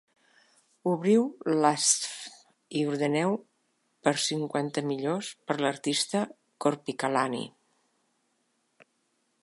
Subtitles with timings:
[0.91, 1.25] Obriu
[1.65, 2.31] Lastfm
[2.79, 3.35] i ordeneu
[4.07, 6.23] pels cinquanta-millors per l'artista
[6.67, 7.45] Korpiklaani.